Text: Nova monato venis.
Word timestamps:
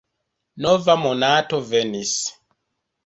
Nova 0.65 0.95
monato 1.03 1.59
venis. 1.75 2.15